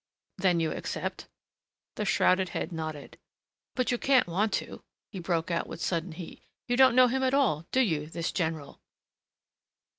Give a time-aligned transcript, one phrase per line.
[0.39, 1.27] "Then you accept?"
[1.97, 3.19] The shrouded head nodded.
[3.75, 6.41] "But you can't want to," he broke out with sudden heat.
[6.67, 8.81] "You don't know him at all, do you this general?"